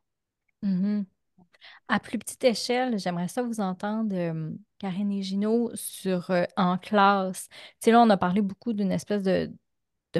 [0.63, 1.05] Mm-hmm.
[1.87, 6.77] À plus petite échelle, j'aimerais ça vous entendre, euh, Karine et Gino, sur euh, en
[6.77, 7.47] classe.
[7.49, 9.51] Tu sais, là, on a parlé beaucoup d'une espèce de,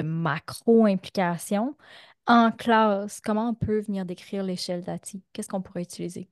[0.02, 1.76] macro-implication.
[2.26, 5.22] En classe, comment on peut venir décrire l'échelle d'ATI?
[5.32, 6.28] Qu'est-ce qu'on pourrait utiliser?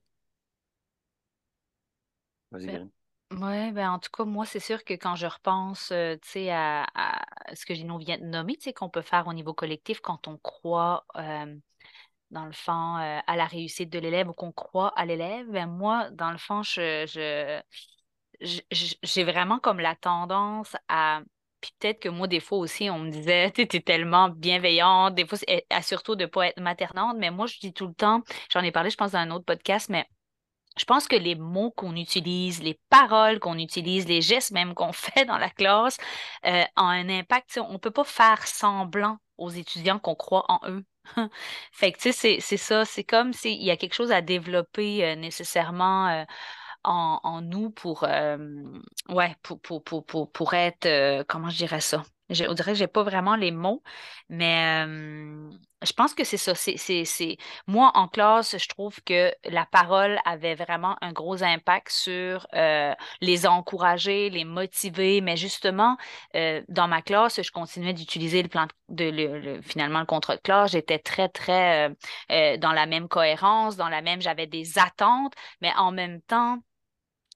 [2.50, 2.90] Vas-y, ben,
[3.32, 6.16] Oui, ben en tout cas, moi, c'est sûr que quand je repense euh,
[6.52, 7.24] à,
[7.54, 11.04] ce que Gino vient de nommer, qu'on peut faire au niveau collectif quand on croit
[12.30, 15.66] dans le fond, euh, à la réussite de l'élève ou qu'on croit à l'élève, ben
[15.66, 17.60] moi, dans le fond, je,
[18.40, 21.22] j'ai vraiment comme la tendance à.
[21.60, 25.26] Puis peut-être que moi, des fois aussi, on me disait, tu es tellement bienveillante, des
[25.26, 25.38] fois,
[25.68, 28.62] à surtout de ne pas être maternante, mais moi, je dis tout le temps, j'en
[28.62, 30.06] ai parlé, je pense, dans un autre podcast, mais
[30.78, 34.92] je pense que les mots qu'on utilise, les paroles qu'on utilise, les gestes même qu'on
[34.94, 35.98] fait dans la classe
[36.46, 37.60] euh, ont un impact.
[37.62, 40.84] On ne peut pas faire semblant aux étudiants qu'on croit en eux.
[41.72, 42.84] fait que, tu sais, c'est ça.
[42.84, 46.24] C'est comme s'il y a quelque chose à développer euh, nécessairement euh,
[46.84, 48.38] en, nous pour, euh,
[49.08, 52.02] ouais, pour, pour, pour, pour, être, comment je dirais ça?
[52.30, 53.82] Je, on dirait que je n'ai pas vraiment les mots,
[54.28, 54.84] mais
[55.82, 56.52] je pense que c'est ça.
[57.66, 62.46] Moi, en classe, je trouve que la parole avait vraiment un gros impact sur
[63.20, 65.96] les encourager, les motiver, mais justement,
[66.34, 70.72] dans ma classe, je continuais d'utiliser le plan de, finalement le contrat de classe.
[70.72, 71.90] J'étais très, très
[72.58, 76.58] dans la même cohérence, dans la même, j'avais des attentes, mais en même temps,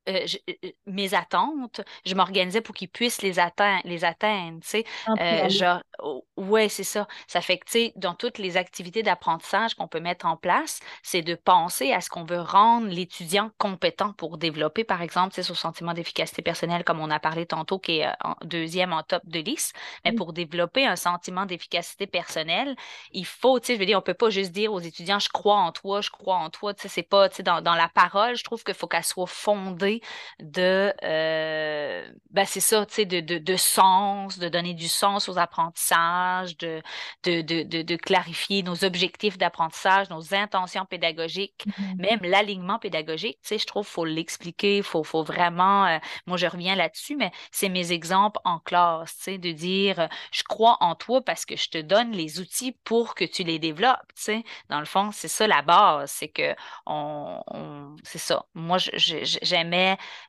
[0.08, 4.84] euh, euh, mes attentes, je m'organisais pour qu'ils puissent les atteindre, les atteindre, tu sais.
[5.20, 7.08] Euh, genre, oh, ouais, c'est ça.
[7.26, 10.80] Ça fait que, tu sais, dans toutes les activités d'apprentissage qu'on peut mettre en place,
[11.02, 15.42] c'est de penser à ce qu'on veut rendre l'étudiant compétent pour développer, par exemple, sais,
[15.42, 19.22] son sentiment d'efficacité personnelle, comme on a parlé tantôt, qui est en deuxième en top
[19.24, 19.74] de liste.
[20.04, 22.76] Mais pour développer un sentiment d'efficacité personnelle,
[23.12, 25.30] il faut, tu sais, je veux dire, on peut pas juste dire aux étudiants, je
[25.30, 27.74] crois en toi, je crois en toi, tu sais, c'est pas, tu sais, dans, dans
[27.74, 29.93] la parole, je trouve qu'il faut qu'elle soit fondée
[30.40, 35.28] de, euh, ben c'est ça, tu sais, de, de, de, sens, de donner du sens
[35.28, 36.82] aux apprentissages, de,
[37.24, 41.96] de, de, de clarifier nos objectifs d'apprentissage, nos intentions pédagogiques, mm-hmm.
[41.96, 45.98] même l'alignement pédagogique, tu sais, je trouve qu'il faut l'expliquer, il faut, faut vraiment, euh,
[46.26, 50.42] moi je reviens là-dessus, mais c'est mes exemples en classe, tu sais, de dire, je
[50.42, 54.12] crois en toi parce que je te donne les outils pour que tu les développes,
[54.14, 54.44] tu sais.
[54.68, 56.54] Dans le fond, c'est ça la base, c'est que
[56.86, 58.46] on, on c'est ça.
[58.54, 59.83] Moi, j'aimais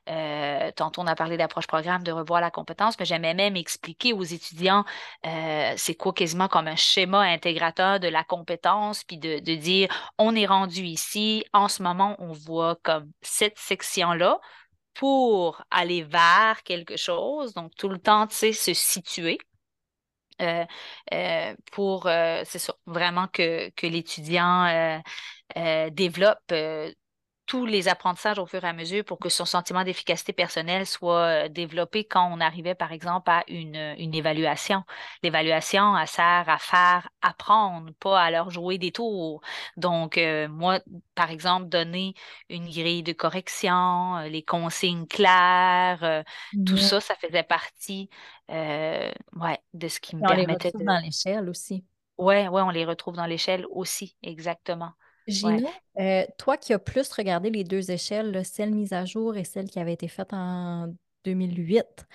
[0.08, 4.12] euh, tantôt on a parlé d'approche programme, de revoir la compétence, mais j'aimais même expliquer
[4.12, 4.84] aux étudiants
[5.26, 9.88] euh, c'est quoi quasiment comme un schéma intégrateur de la compétence, puis de, dire
[10.18, 14.40] on est rendu ici, en ce moment on voit comme cette section-là
[14.94, 19.38] pour aller vers quelque chose, donc tout le temps, tu sais, se situer.
[20.42, 20.64] Euh,
[21.72, 25.00] pour, c'est ça, vraiment que, que l'étudiant
[25.90, 26.52] développe
[27.46, 31.46] tous les apprentissages au fur et à mesure pour que son sentiment d'efficacité personnelle soit
[31.46, 34.82] euh, développé quand on arrivait, par exemple, à une, une évaluation.
[35.22, 39.40] L'évaluation, elle sert à faire apprendre, pas à leur jouer des tours.
[39.76, 40.80] Donc, euh, moi,
[41.14, 42.14] par exemple, donner
[42.48, 46.24] une grille de correction, euh, les consignes claires,
[46.64, 48.10] tout ça, ça faisait partie
[48.48, 51.84] ouais, de ce qui me permettait on les retrouve dans l'échelle aussi.
[52.18, 54.92] Oui, ouais, on les retrouve dans l'échelle aussi, exactement.
[55.26, 59.44] Gina, euh, toi qui as plus regardé les deux échelles, celle mise à jour et
[59.44, 62.06] celle qui avait été faite en 2008,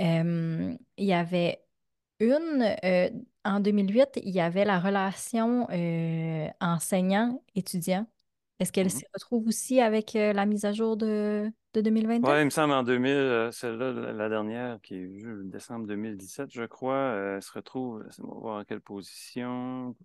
[0.00, 1.64] euh, il y avait
[2.20, 3.10] une, euh,
[3.44, 5.66] en 2008, il y avait la relation
[6.60, 8.06] enseignant-étudiant.
[8.60, 9.00] Est-ce qu'elle mm-hmm.
[9.00, 12.28] se retrouve aussi avec la mise à jour de, de 2022?
[12.28, 16.64] Oui, il me semble en 2000, celle-là, la dernière, qui est vue décembre 2017, je
[16.64, 19.96] crois, elle se retrouve, on va voir en quelle position.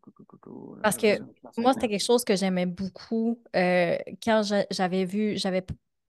[0.81, 1.19] Parce que
[1.57, 3.41] moi, c'était quelque chose que j'aimais beaucoup.
[3.53, 4.41] quand
[4.71, 5.63] j'avais vu, j'avais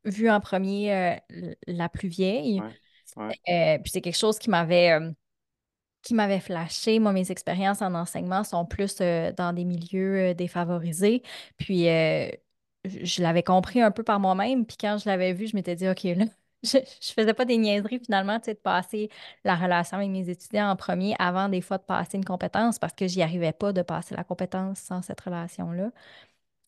[0.05, 1.19] vu en premier
[1.67, 2.63] la plus vieille.
[3.17, 4.99] puis c'est quelque chose qui m'avait
[6.07, 7.01] qui m'avait flashé.
[7.01, 11.23] Moi, mes expériences en enseignement sont plus euh, dans des milieux euh, défavorisés.
[11.59, 12.29] Puis, euh,
[12.85, 14.67] je, l'avais compris un peu par moi-même.
[14.67, 16.27] Puis, quand je l'avais vu, je m'étais dit, OK, là,
[16.63, 19.11] je, je faisais pas des niaiseries finalement, tu sais, de passer
[19.45, 22.93] la relation avec mes étudiants en premier avant des fois de passer une compétence parce
[22.95, 25.91] que j'y arrivais pas de passer la compétence sans cette relation-là.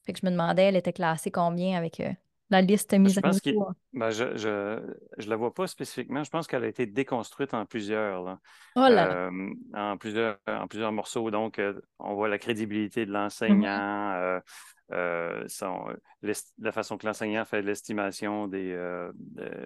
[0.05, 2.03] Fait que je me demandais, elle était classée combien avec
[2.51, 3.73] la liste mise à jour?
[3.93, 6.25] Ben, je, je, la vois pas spécifiquement.
[6.25, 8.39] Je pense qu'elle a été déconstruite en plusieurs.
[8.75, 11.31] Oh euh, en, plusieurs en plusieurs morceaux.
[11.31, 14.43] Donc, euh, on voit la crédibilité de l'enseignant, mm-hmm.
[14.93, 16.25] euh,
[16.59, 18.75] la façon que l'enseignant fait l'estimation des,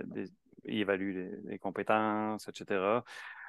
[0.04, 0.24] des,
[0.64, 3.02] il évalue les, compétences, etc.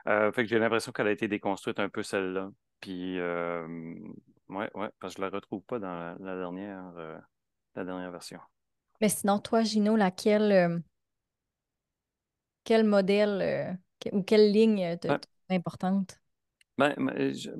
[0.05, 2.51] fait que j'ai l'impression qu'elle a été déconstruite un peu celle-là.
[2.81, 6.93] Puis, ouais, ouais, parce que je la retrouve pas dans la dernière,
[7.75, 8.39] la dernière version.
[9.03, 10.79] Mais sinon, toi, Gino, laquelle, euh,
[12.63, 15.09] quel modèle euh, ou quelle ligne te,
[15.49, 16.21] importante?
[16.77, 16.95] Ben,
[17.27, 17.51] je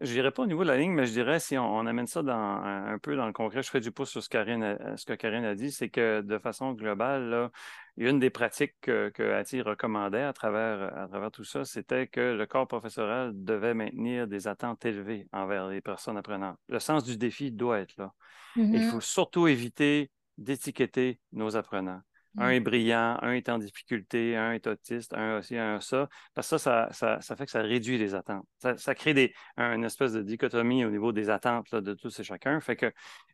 [0.00, 2.62] n'irai pas au niveau de la ligne, mais je dirais si on, amène ça dans,
[2.62, 5.56] un, peu dans le concret, je ferai du pouce sur ce, ce que Karine a
[5.56, 7.50] dit, c'est que de façon globale, là,
[7.96, 12.20] une des pratiques que, que ATI recommandait à travers, à travers tout ça, c'était que
[12.20, 16.58] le corps professoral devait maintenir des attentes élevées envers les personnes apprenantes.
[16.68, 18.12] Le sens du défi doit être là.
[18.54, 18.90] Il mm-hmm.
[18.90, 22.02] faut surtout éviter d'étiqueter nos apprenants.
[22.38, 22.52] Un mm.
[22.52, 26.08] est brillant, un est en difficulté, un est autiste, un aussi, un ça.
[26.34, 28.46] Parce que ça, ça, fait que ça réduit les attentes.
[28.58, 32.60] Ça, crée des, une espèce de dichotomie au niveau des attentes de tous et chacun.
[32.60, 32.92] Fait que,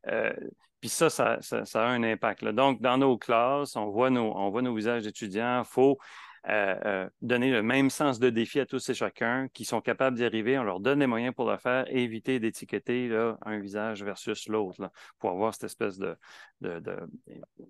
[0.09, 0.33] euh,
[0.81, 1.39] puis ça, ça,
[1.75, 2.45] a un impact.
[2.47, 5.63] Donc, dans nos classes, on voit nos, on voit nos visages d'étudiants.
[5.63, 5.99] Il faut
[6.49, 10.17] euh, euh, donner le même sens de défi à tous et chacun qui sont capables
[10.17, 10.57] d'y arriver.
[10.59, 13.11] On leur donne les moyens pour le faire et éviter d'étiqueter
[13.45, 16.17] un visage versus l'autre pour avoir cette espèce de,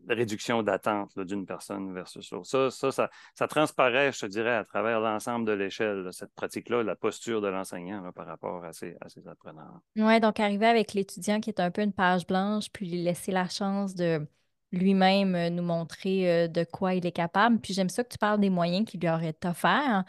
[0.09, 2.47] réduction d'attente d'une personne versus l'autre.
[2.47, 6.97] Ça, ça, ça, transparaît, je te dirais, à travers l'ensemble de l'échelle, cette pratique-là, la
[6.97, 9.81] posture de l'enseignant par rapport à ses, à ses apprenants.
[9.97, 13.33] Oui, donc arriver avec l'étudiant qui est un peu une page blanche, puis lui laisser
[13.33, 14.27] la chance de
[14.77, 17.59] lui-même euh, nous montrer euh, de quoi il est capable.
[17.61, 20.05] Puis j'aime ça que tu parles des moyens qu'il lui aurait offert.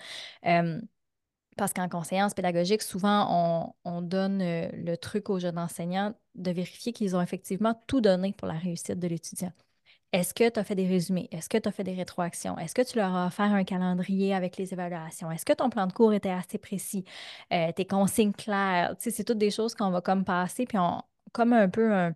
[1.57, 6.93] parce qu'en conseillance pédagogique, souvent, on, donne euh, le truc aux jeunes enseignants de vérifier
[6.93, 9.51] qu'ils ont effectivement tout donné pour la réussite de l'étudiant.
[10.13, 11.27] Est-ce que tu as fait des résumés?
[11.31, 12.57] Est-ce que tu as fait des rétroactions?
[12.57, 15.31] Est-ce que tu leur as offert un calendrier avec les évaluations?
[15.31, 17.03] Est-ce que ton plan de cours était assez précis?
[17.51, 18.95] Euh, tes consignes claires?
[18.99, 21.01] C'est toutes des choses qu'on va comme passer, puis on,
[21.33, 22.13] comme un peu un,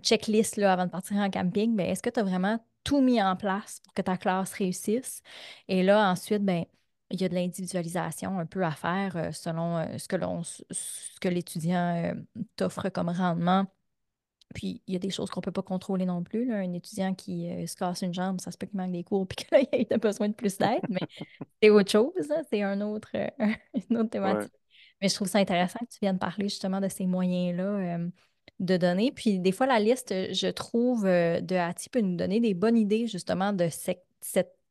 [0.00, 1.74] checklist là, avant de partir en camping.
[1.74, 5.22] Mais est-ce que tu as vraiment tout mis en place pour que ta classe réussisse?
[5.68, 6.64] Et là, ensuite, ben,
[7.10, 10.42] il y a de l'individualisation un peu à faire euh, selon euh, ce que l'on,
[10.42, 12.14] ce que l'étudiant
[12.56, 13.66] t'offre comme rendement
[14.54, 16.52] puis il y a des choses qu'on ne peut pas contrôler non plus.
[16.52, 19.26] Un étudiant qui euh, se casse une jambe, ça se peut qu'il manque des cours
[19.28, 21.00] puis qu'il ait besoin de plus d'aide, mais
[21.60, 22.12] c'est autre chose,
[22.48, 23.28] c'est un autre, euh,
[23.90, 24.52] une autre thématique.
[25.02, 28.08] Mais je trouve ça intéressant que tu viennes parler justement de ces moyens-là euh,
[28.60, 29.12] de donner.
[29.12, 33.06] Puis des fois, la liste, je trouve, de Hattie peut nous donner des bonnes idées
[33.06, 34.04] justement de cette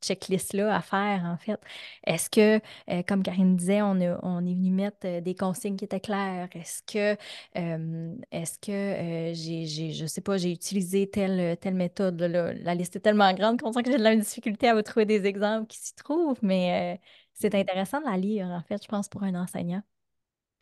[0.03, 1.59] checklist-là à faire, en fait.
[2.05, 5.85] Est-ce que, euh, comme Karine disait, on, on est venu mettre euh, des consignes qui
[5.85, 6.49] étaient claires?
[6.53, 7.17] Est-ce que,
[7.57, 12.21] euh, est-ce que j'ai, j'ai, je sais pas, j'ai utilisé telle, telle méthode?
[12.21, 15.05] La liste est tellement grande qu'on sent que j'ai de la difficulté à vous trouver
[15.05, 16.99] des exemples qui s'y trouvent, mais
[17.33, 19.81] c'est intéressant de la lire, en fait, je pense, pour un enseignant.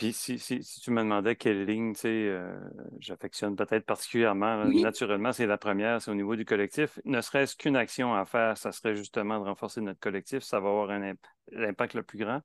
[0.02, 2.60] Puis si, si, si, tu me demandais quelle ligne, tu sais, euh,
[2.98, 7.00] j'affectionne peut-être particulièrement, naturellement, c'est la première, c'est au niveau du collectif.
[7.06, 10.70] Ne serait-ce qu'une action à faire, ça serait justement de renforcer notre collectif, ça va
[10.70, 11.14] avoir un
[11.52, 12.42] l'impact le plus grand.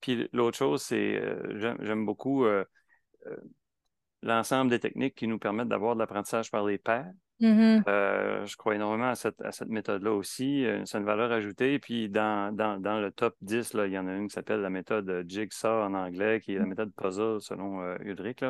[0.00, 2.64] Puis l'autre chose, c'est, euh, j'aime beaucoup euh,
[4.22, 7.12] l'ensemble des techniques qui nous permettent d'avoir de l'apprentissage par les pairs.
[7.40, 7.84] Mm-hmm.
[7.86, 10.64] Euh, je crois énormément à cette, méthode-là aussi.
[10.64, 11.78] Euh, c'est une valeur ajoutée.
[11.78, 15.24] Puis dans, le top 10, là, il y en a une qui s'appelle la méthode
[15.26, 16.68] Jigsaw en anglais, qui est la mm.
[16.68, 18.44] méthode puzzle selon euh, Ulrich.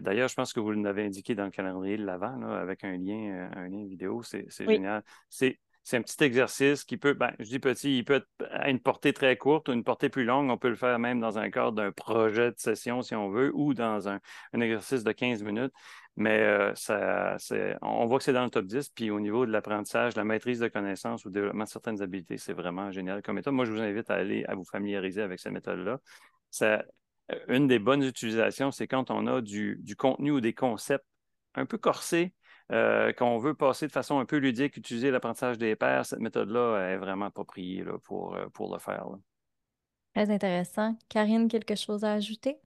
[0.00, 3.48] D'ailleurs, je pense que vous l'avez indiqué dans le calendrier de l'avant, avec un lien,
[3.54, 4.22] un lien vidéo.
[4.24, 5.04] C'est génial.
[5.28, 8.70] C'est c'est un petit exercice qui peut, ben, je dis petit, il peut être à
[8.70, 10.50] une portée très courte ou une portée plus longue.
[10.50, 13.52] On peut le faire même dans un cadre d'un projet de session, si on veut,
[13.54, 14.18] ou dans un,
[14.54, 15.74] exercice de 15 minutes.
[16.16, 16.72] Mais euh,
[17.82, 18.88] on voit que c'est dans le top 10.
[18.90, 22.38] Puis au niveau de l'apprentissage, la maîtrise de connaissances ou le développement de certaines habiletés,
[22.38, 23.52] c'est vraiment génial comme méthode.
[23.52, 26.00] Moi, je vous invite à aller à vous familiariser avec cette méthode-là.
[26.62, 26.78] Euh,
[27.48, 31.04] une des bonnes utilisations, c'est quand on a du, du contenu ou des concepts
[31.54, 32.32] un peu corsés,
[32.72, 36.78] euh, qu'on veut passer de façon un peu ludique, utiliser l'apprentissage des pairs, cette méthode-là
[36.92, 39.06] est vraiment appropriée pour, euh, pour le faire.
[40.14, 40.96] Très intéressant.
[41.08, 42.58] Karine, quelque chose à ajouter?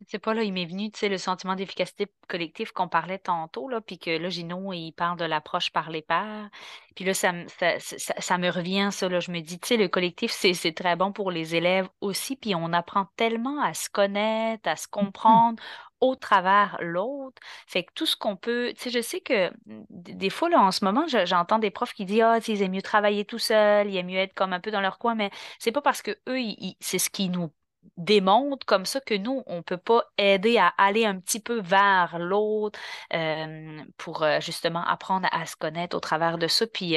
[0.00, 3.18] Je sais pas, là, il m'est venu, tu sais, le sentiment d'efficacité collective qu'on parlait
[3.18, 6.48] tantôt, là, puis que là, Gino, il parle de l'approche par les pairs.
[6.96, 7.34] Puis là, ça,
[7.78, 11.12] ça, me revient, ça, là, je me dis, tu sais, le collectif, c'est très bon
[11.12, 15.62] pour les élèves aussi, puis on apprend tellement à se connaître, à se mmh comprendre
[16.00, 17.40] au travers l'autre.
[17.66, 20.70] Fait que tout ce qu'on peut, tu sais, je sais que mmh, des fois, en
[20.70, 23.96] ce moment, j'entends des profs qui disent, ah, ils aiment mieux travailler tout seul, ils
[23.96, 26.38] aiment mieux être comme un peu dans leur coin, mais c'est pas parce que eux,
[26.80, 27.52] c'est ce qui nous
[27.96, 31.60] démontre comme ça que nous, on ne peut pas aider à aller un petit peu
[31.60, 32.78] vers l'autre
[33.96, 36.66] pour justement apprendre à se connaître au travers de ça.
[36.66, 36.96] Puis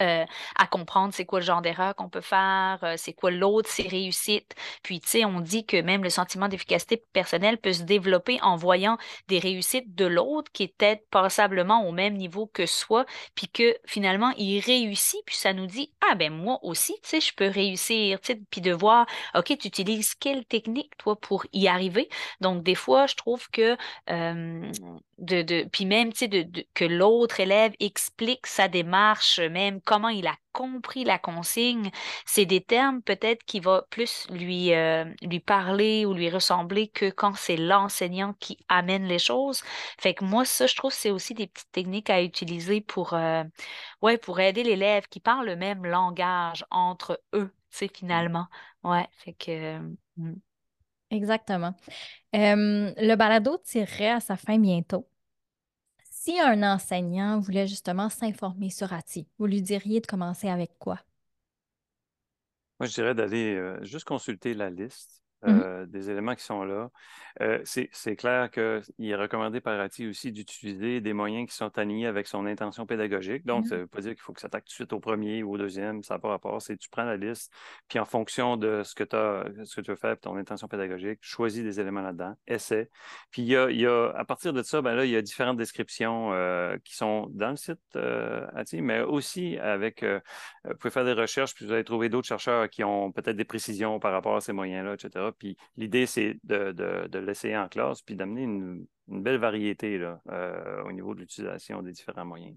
[0.00, 0.24] euh,
[0.56, 3.86] à comprendre c'est quoi le genre d'erreur qu'on peut faire, euh, c'est quoi l'autre, ses
[3.88, 4.54] réussites.
[4.82, 8.56] Puis, tu sais, on dit que même le sentiment d'efficacité personnelle peut se développer en
[8.56, 13.48] voyant des réussites de l'autre qui est peut-être passablement au même niveau que soi, puis
[13.48, 17.34] que finalement, il réussit, puis ça nous dit, ah ben moi aussi, tu sais, je
[17.34, 21.68] peux réussir, tu sais, puis de voir, OK, tu utilises quelle technique, toi, pour y
[21.68, 22.08] arriver.
[22.40, 23.76] Donc, des fois, je trouve que
[24.10, 24.72] euh,
[25.20, 30.28] de, puis même, tu sais, de, que l'autre élève explique sa démarche, même comment il
[30.28, 31.90] a compris la consigne,
[32.24, 37.10] c'est des termes peut-être qui va plus lui, euh, lui parler ou lui ressembler que
[37.10, 39.62] quand c'est l'enseignant qui amène les choses.
[39.98, 43.42] Fait que moi, ça, je trouve c'est aussi des petites techniques à utiliser pour, euh,
[44.22, 48.46] pour aider l'élève qui parle le même langage entre eux, tu sais, finalement.
[48.84, 49.78] Ouais, fait que...
[50.16, 50.34] Hmm.
[51.10, 51.74] Exactement.
[52.32, 55.08] le balado tirerait à sa fin bientôt.
[56.22, 61.00] Si un enseignant voulait justement s'informer sur ATI, vous lui diriez de commencer avec quoi?
[62.78, 66.64] Moi, je dirais d'aller euh, juste consulter la liste Mmh euh, des éléments qui sont
[66.64, 66.90] là.
[67.40, 72.06] Euh, c'est clair qu'il est recommandé par ATI aussi d'utiliser des moyens qui sont alignés
[72.06, 73.46] avec son intention pédagogique.
[73.46, 75.00] Donc, ça ne veut pas dire qu'il faut que ça attaque tout de suite au
[75.00, 76.60] premier ou au deuxième, ça n'a pas rapport.
[76.60, 77.52] C'est tu prends la liste,
[77.88, 81.18] puis en fonction de ce que, as, ce que tu veux faire, ton intention pédagogique,
[81.22, 82.90] choisis des éléments là-dedans, essaie.
[83.30, 85.22] Puis il y a, y a, à partir de ça, ben là, il y a
[85.22, 91.04] différentes descriptions euh, qui sont dans le site ATI, mais aussi avec, vous pouvez faire
[91.04, 94.36] des recherches, puis vous allez trouver d'autres chercheurs qui ont peut-être des précisions par rapport
[94.36, 95.29] à ces moyens-là, etc.
[95.38, 100.92] Puis l'idée, c'est de, l'essayer en classe, puis d'amener une, belle variété là, euh, au
[100.92, 102.56] niveau de l'utilisation des différents moyens.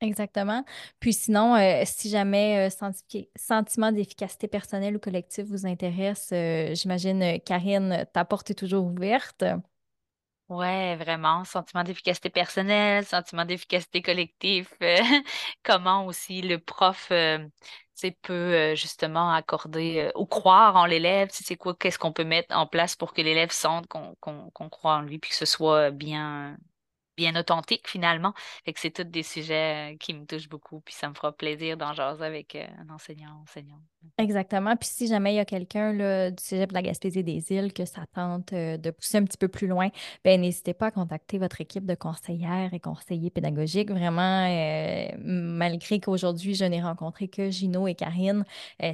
[0.00, 0.64] Exactement.
[0.98, 6.32] Puis sinon, euh, si jamais euh, sentiment d'efficacité personnelle ou collective vous intéresse,
[6.72, 9.44] j'imagine, Karine, ta porte est toujours ouverte.
[10.50, 11.44] Ouais, vraiment.
[11.44, 14.68] Sentiment d'efficacité personnelle, sentiment d'efficacité collective.
[15.62, 17.38] comment aussi le prof euh,
[18.22, 21.28] peut euh, justement accorder euh, ou croire en l'élève.
[21.32, 25.02] C'est quoi, qu'est-ce qu'on peut mettre en place pour que l'élève sente qu'on croit en
[25.02, 26.56] lui puis que ce soit bien,
[27.16, 28.32] bien authentique finalement.
[28.64, 30.80] Fait que c'est tous des sujets euh, qui me touchent beaucoup.
[30.80, 33.80] Puis ça me fera plaisir d'en jaser avec euh, un enseignant, enseignant.
[34.18, 34.76] Exactement.
[34.76, 35.92] Puis si jamais il y a quelqu'un
[36.30, 39.38] du Cégep de la Gaspésie des Îles que ça tente euh, de pousser un petit
[39.38, 39.88] peu plus loin,
[40.24, 43.90] ben n'hésitez pas à contacter votre équipe de conseillères et conseillers pédagogiques.
[43.90, 44.46] Vraiment,
[45.18, 48.44] malgré qu'aujourd'hui, je n'ai rencontré que Gino et Karine,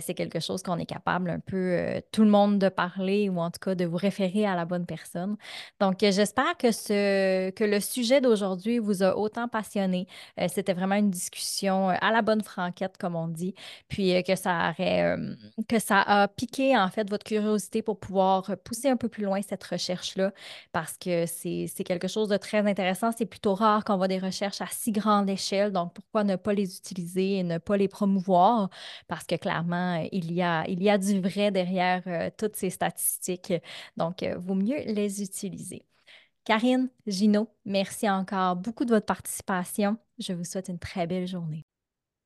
[0.01, 3.51] c'est quelque chose qu'on est capable un peu tout le monde de parler ou en
[3.51, 5.37] tout cas de vous référer à la bonne personne.
[5.81, 10.07] Donc, j'espère que ce, que le sujet d'aujourd'hui vous a autant passionné.
[10.41, 13.55] Euh, c'était vraiment une discussion euh, à la bonne franquette, comme on dit
[13.89, 14.73] puis euh, que ça
[16.01, 20.33] a piqué en fait votre curiosité pour pouvoir pousser un peu plus loin cette recherche-là,
[20.73, 23.11] parce que c'est, quelque chose de très intéressant.
[23.17, 26.53] C'est plutôt rare qu'on voit des recherches à si grande échelle, donc pourquoi ne pas
[26.53, 28.71] les utiliser et ne pas les promouvoir?
[29.09, 32.03] Parce que clairement, il y a, il y a du vrai derrière
[32.39, 33.53] toutes ces statistiques,
[33.97, 35.85] donc vaut mieux les utiliser.
[36.51, 39.97] Karine, Gino, merci encore beaucoup de votre participation.
[40.19, 41.65] Je vous souhaite une très belle journée.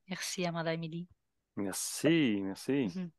[0.08, 1.06] Merci, Amanda Émilie.
[1.56, 2.86] Merci, merci.
[2.86, 3.10] Mhm.